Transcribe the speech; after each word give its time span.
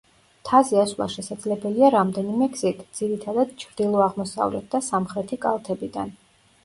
მთაზე 0.37 0.77
ასვლა 0.83 1.05
შესაძლებელია 1.15 1.91
რამდენიმე 1.97 2.47
გზით, 2.55 2.81
ძირითადად 3.01 3.53
ჩრდილო–აღმოსავლეთ 3.65 4.67
და 4.73 4.83
სამხრეთი 4.87 5.41
კალთებიდან. 5.45 6.11